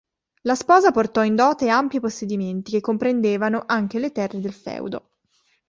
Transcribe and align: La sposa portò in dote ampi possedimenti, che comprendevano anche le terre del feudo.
La 0.45 0.55
sposa 0.55 0.89
portò 0.89 1.23
in 1.23 1.35
dote 1.35 1.69
ampi 1.69 1.99
possedimenti, 1.99 2.71
che 2.71 2.81
comprendevano 2.81 3.61
anche 3.67 3.99
le 3.99 4.11
terre 4.11 4.39
del 4.39 4.51
feudo. 4.51 5.11